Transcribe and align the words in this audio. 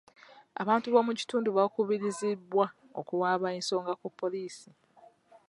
Abantu 0.61 0.87
b'omu 0.89 1.11
kitundu 1.19 1.49
bakubirizibwa 1.57 2.65
okuwaaba 2.99 3.47
ensonga 3.57 3.93
ku 4.01 4.07
poliisi. 4.19 4.69